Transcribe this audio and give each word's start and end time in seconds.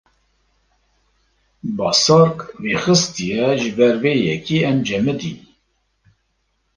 Basark 1.77 2.37
vêxistiye, 2.63 3.45
ji 3.59 3.69
ber 3.77 3.93
vê 4.01 4.13
yekê 4.25 4.57
em 4.69 4.77
cemidîn. 4.87 5.39